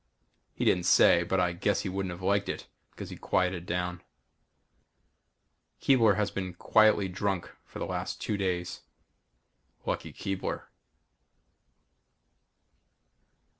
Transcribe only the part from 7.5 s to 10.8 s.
for the last two days. Lucky Keebler.